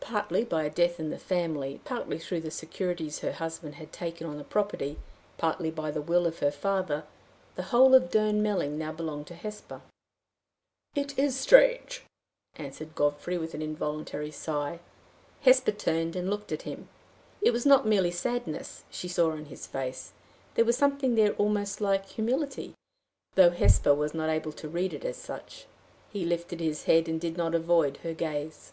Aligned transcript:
Partly 0.00 0.42
by 0.42 0.64
a 0.64 0.70
death 0.70 0.98
in 0.98 1.10
the 1.10 1.20
family, 1.20 1.80
partly 1.84 2.18
through 2.18 2.40
the 2.40 2.50
securities 2.50 3.20
her 3.20 3.30
husband 3.34 3.76
had 3.76 3.92
taken 3.92 4.26
on 4.26 4.36
the 4.36 4.42
property, 4.42 4.98
partly 5.36 5.70
by 5.70 5.92
the 5.92 6.02
will 6.02 6.26
of 6.26 6.40
her 6.40 6.50
father, 6.50 7.04
the 7.54 7.62
whole 7.62 7.94
of 7.94 8.10
Durnmelling 8.10 8.76
now 8.76 8.90
belonged 8.90 9.28
to 9.28 9.36
Hesper. 9.36 9.82
"It 10.96 11.16
is 11.16 11.36
strange," 11.38 12.02
answered 12.56 12.96
Godfrey, 12.96 13.38
with 13.38 13.54
an 13.54 13.62
involuntary 13.62 14.32
sigh. 14.32 14.80
Hesper 15.42 15.70
turned 15.70 16.16
and 16.16 16.28
looked 16.28 16.50
at 16.50 16.62
him. 16.62 16.88
It 17.40 17.52
was 17.52 17.64
not 17.64 17.86
merely 17.86 18.10
sadness 18.10 18.82
she 18.90 19.06
saw 19.06 19.30
on 19.30 19.44
his 19.44 19.68
face. 19.68 20.10
There 20.56 20.64
was 20.64 20.76
something 20.76 21.14
there 21.14 21.34
almost 21.34 21.80
like 21.80 22.04
humility, 22.06 22.74
though 23.36 23.50
Hesper 23.50 23.94
was 23.94 24.12
not 24.12 24.28
able 24.28 24.50
to 24.54 24.68
read 24.68 24.92
it 24.92 25.04
as 25.04 25.18
such. 25.18 25.66
He 26.10 26.24
lifted 26.26 26.58
his 26.58 26.82
head, 26.86 27.08
and 27.08 27.20
did 27.20 27.36
not 27.36 27.54
avoid 27.54 27.98
her 27.98 28.12
gaze. 28.12 28.72